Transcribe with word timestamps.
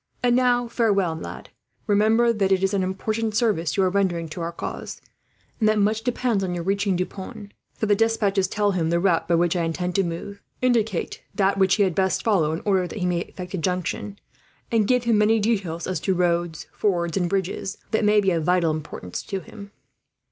"And 0.23 0.35
now 0.35 0.67
farewell, 0.67 1.13
lad. 1.15 1.49
Remember 1.85 2.33
that 2.33 2.51
it 2.51 2.63
is 2.63 2.73
an 2.73 2.81
important 2.81 3.35
service 3.35 3.77
you 3.77 3.83
are 3.83 3.89
rendering 3.91 4.27
to 4.29 4.41
our 4.41 4.51
cause, 4.51 4.99
and 5.59 5.69
that 5.69 5.77
much 5.77 6.01
depends 6.01 6.43
on 6.43 6.55
your 6.55 6.63
reaching 6.63 6.95
Deux 6.95 7.05
Ponts; 7.05 7.53
for 7.75 7.85
the 7.85 7.93
despatches 7.93 8.47
tell 8.47 8.71
him 8.71 8.89
the 8.89 8.99
route 8.99 9.27
by 9.27 9.35
which 9.35 9.55
I 9.55 9.61
intend 9.63 9.93
to 9.93 10.03
move, 10.03 10.41
indicate 10.59 11.21
that 11.35 11.59
which 11.59 11.75
he 11.75 11.83
had 11.83 11.93
best 11.93 12.23
follow 12.23 12.51
in 12.51 12.61
order 12.65 12.87
that 12.87 12.97
he 12.97 13.05
may 13.05 13.19
effect 13.21 13.53
a 13.53 13.59
junction, 13.59 14.17
and 14.71 14.87
give 14.87 15.03
him 15.03 15.19
many 15.19 15.39
details 15.39 15.85
as 15.85 15.99
to 15.99 16.15
roads, 16.15 16.65
fords, 16.73 17.15
and 17.15 17.29
bridges, 17.29 17.77
that 17.91 18.03
may 18.03 18.21
be 18.21 18.31
of 18.31 18.43
vital 18.43 18.71
importance 18.71 19.21
to 19.21 19.39
him." 19.39 19.69